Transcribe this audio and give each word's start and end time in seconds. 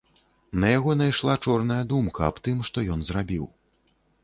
На 0.61 0.71
яго 0.77 0.95
найшла 1.01 1.35
чорная 1.45 1.77
думка 1.93 2.21
аб 2.31 2.41
тым, 2.49 2.65
што 2.73 2.87
ён 2.97 3.07
зрабіў. 3.13 3.49